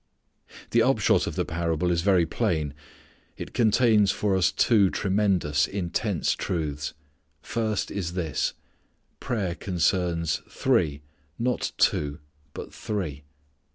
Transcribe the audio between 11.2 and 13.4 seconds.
not two but three.